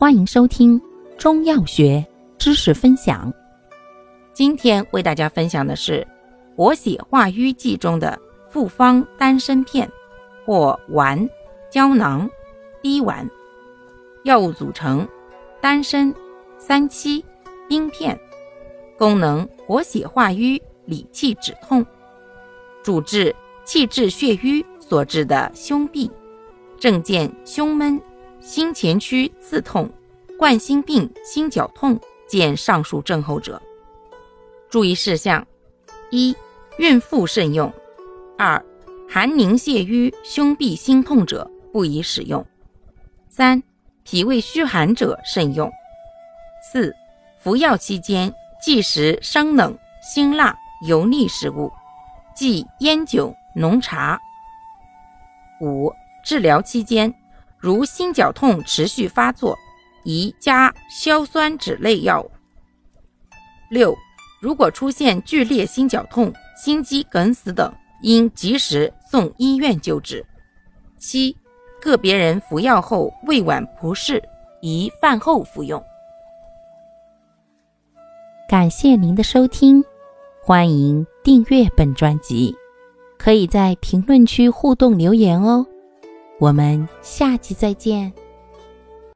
[0.00, 0.80] 欢迎收听
[1.18, 2.06] 中药学
[2.38, 3.34] 知识分享。
[4.32, 6.06] 今天为大家分享的是
[6.54, 8.16] 活血化瘀剂中的
[8.48, 9.90] 复方丹参片
[10.46, 11.28] 或丸、
[11.68, 12.30] 胶囊、
[12.80, 13.28] 滴丸。
[14.22, 15.04] 药物组成：
[15.60, 16.14] 丹参、
[16.58, 17.24] 三七、
[17.68, 18.16] 冰片。
[18.96, 21.84] 功能：活血化瘀、理气止痛。
[22.84, 23.34] 主治：
[23.64, 26.08] 气滞血瘀所致的胸痹。
[26.78, 28.00] 症见：胸闷。
[28.40, 29.90] 心前区刺痛、
[30.38, 33.60] 冠心病、心绞痛，见上述症候者。
[34.70, 35.46] 注意事项：
[36.10, 36.34] 一、
[36.78, 37.68] 孕妇慎用；
[38.38, 38.64] 二、
[39.08, 42.42] 寒凝血瘀、胸痹心痛者不宜使用；
[43.28, 43.62] 三、
[44.04, 45.68] 脾胃虚寒者慎用；
[46.72, 46.94] 四、
[47.42, 51.70] 服药期间忌食生冷、辛辣、油腻食物，
[52.36, 54.16] 忌烟酒、浓茶；
[55.60, 55.92] 五、
[56.24, 57.12] 治疗期间。
[57.58, 59.56] 如心绞痛持续发作，
[60.04, 62.30] 宜加硝酸酯类药物。
[63.70, 63.96] 六、
[64.40, 70.24] 如果出现剧烈心绞痛、心肌梗死等，应及时送医院救治。
[70.96, 71.36] 七、
[71.80, 74.22] 个别人服药后胃脘不适，
[74.60, 75.82] 宜饭后服用。
[78.48, 79.84] 感谢您的收听，
[80.42, 82.56] 欢迎订阅本专辑，
[83.18, 85.66] 可以在评论区互动留言哦。
[86.38, 88.12] 我们下期再见。